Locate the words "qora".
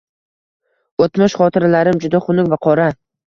2.69-2.89